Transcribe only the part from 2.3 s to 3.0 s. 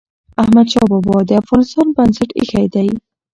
ايښی دی.